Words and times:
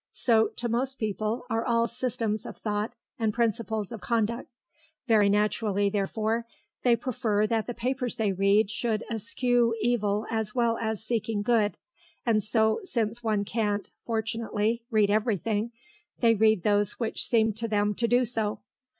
So, 0.13 0.47
to 0.55 0.67
most 0.67 0.97
people, 0.97 1.45
are 1.51 1.63
all 1.63 1.87
systems 1.87 2.47
of 2.47 2.57
thought 2.57 2.91
and 3.19 3.31
principles 3.31 3.91
of 3.91 4.01
conduct. 4.01 4.49
Very 5.07 5.29
naturally, 5.29 5.91
therefore, 5.91 6.47
they 6.81 6.95
prefer 6.95 7.45
that 7.45 7.67
the 7.67 7.75
papers 7.75 8.15
they 8.15 8.31
read 8.31 8.71
should 8.71 9.03
eschew 9.13 9.75
evil 9.79 10.25
as 10.31 10.55
well 10.55 10.79
as 10.81 11.05
seeking 11.05 11.43
good. 11.43 11.77
And 12.25 12.41
so, 12.43 12.79
since 12.83 13.21
one 13.21 13.45
can't 13.45 13.91
(fortunately) 14.01 14.81
read 14.89 15.11
everything, 15.11 15.71
they 16.19 16.33
read 16.33 16.63
those 16.63 16.93
which 16.93 17.23
seem 17.23 17.53
to 17.53 17.67
them 17.67 17.93
to 17.93 18.07
do 18.07 18.25
so. 18.25 18.57